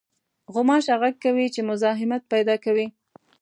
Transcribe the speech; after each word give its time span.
غوماشه 0.53 0.95
غږ 1.01 1.15
کوي 1.23 1.47
چې 1.53 1.61
مزاحمت 1.69 2.21
پېدا 2.33 2.55
کوي. 2.65 2.87